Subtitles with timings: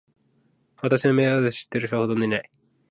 [0.81, 2.49] 私のメールアドレスを知ってる人はほとんどいない。